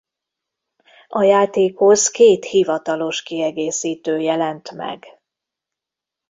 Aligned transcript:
A 1.07 1.23
játékhoz 1.23 2.09
két 2.09 2.45
hivatalos 2.45 3.23
kiegészítő 3.23 4.19
jelent 4.19 4.71
meg. 4.71 5.05